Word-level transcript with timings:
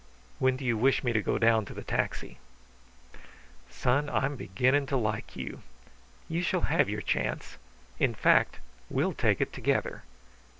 "When 0.39 0.57
do 0.57 0.65
you 0.65 0.77
wish 0.79 1.03
me 1.03 1.13
to 1.13 1.21
go 1.21 1.37
down 1.37 1.63
to 1.65 1.75
the 1.75 1.83
taxi?" 1.83 2.39
"Son, 3.69 4.09
I'm 4.09 4.35
beginning 4.35 4.87
to 4.87 4.97
like 4.97 5.35
you. 5.35 5.61
You 6.27 6.41
shall 6.41 6.61
have 6.61 6.89
your 6.89 7.01
chance. 7.03 7.59
In 7.99 8.15
fact, 8.15 8.59
we'll 8.89 9.13
take 9.13 9.41
it 9.41 9.53
together. 9.53 10.01